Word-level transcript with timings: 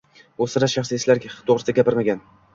U 0.45 0.47
sira 0.53 0.69
shaxsiy 0.75 0.97
ishlari 1.01 1.27
to`g`risida 1.35 1.77
gapirmagan 1.83 2.27